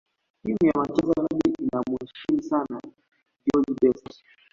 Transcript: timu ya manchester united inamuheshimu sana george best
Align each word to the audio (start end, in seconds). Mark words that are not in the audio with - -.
timu 0.45 0.57
ya 0.67 0.71
manchester 0.79 1.13
united 1.19 1.53
inamuheshimu 1.65 2.41
sana 2.49 2.81
george 3.45 3.73
best 3.81 4.23